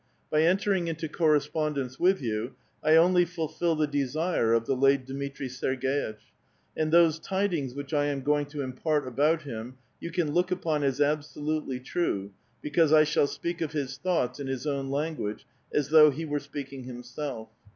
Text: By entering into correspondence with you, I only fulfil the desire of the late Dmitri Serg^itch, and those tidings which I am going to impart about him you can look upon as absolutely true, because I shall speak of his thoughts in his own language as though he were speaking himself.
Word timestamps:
By 0.31 0.41
entering 0.41 0.87
into 0.87 1.07
correspondence 1.07 1.99
with 1.99 2.23
you, 2.23 2.55
I 2.83 2.95
only 2.95 3.23
fulfil 3.23 3.75
the 3.75 3.85
desire 3.85 4.51
of 4.51 4.65
the 4.65 4.73
late 4.73 5.05
Dmitri 5.05 5.47
Serg^itch, 5.47 6.17
and 6.75 6.91
those 6.91 7.19
tidings 7.19 7.75
which 7.75 7.93
I 7.93 8.05
am 8.05 8.23
going 8.23 8.47
to 8.47 8.63
impart 8.63 9.07
about 9.07 9.43
him 9.43 9.77
you 9.99 10.09
can 10.09 10.31
look 10.33 10.49
upon 10.49 10.81
as 10.83 10.99
absolutely 10.99 11.79
true, 11.79 12.31
because 12.63 12.91
I 12.91 13.03
shall 13.03 13.27
speak 13.27 13.61
of 13.61 13.73
his 13.73 13.95
thoughts 13.99 14.39
in 14.39 14.47
his 14.47 14.65
own 14.65 14.89
language 14.89 15.45
as 15.71 15.89
though 15.89 16.09
he 16.09 16.25
were 16.25 16.39
speaking 16.39 16.85
himself. 16.85 17.49